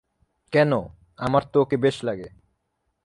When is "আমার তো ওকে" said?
1.17-1.77